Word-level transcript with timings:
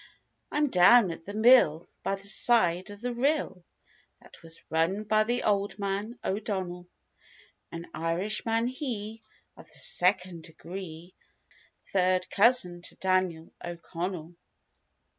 I'm 0.51 0.71
down 0.71 1.11
at 1.11 1.25
the 1.25 1.33
mill, 1.35 1.87
by 2.01 2.15
the 2.15 2.27
side 2.27 2.89
of 2.89 3.01
the 3.01 3.13
rill. 3.13 3.63
That 4.19 4.41
was 4.41 4.59
run 4.71 5.03
by 5.03 5.25
the 5.25 5.43
"Old 5.43 5.77
man" 5.77 6.17
O'Donnell; 6.23 6.87
An 7.71 7.85
Irishman 7.93 8.65
he, 8.65 9.21
of 9.55 9.67
the 9.67 9.71
second 9.73 10.41
degree— 10.45 11.13
Third 11.93 12.31
cousin 12.31 12.81
to 12.81 12.95
Daniel 12.95 13.53
O'Connell. 13.63 14.33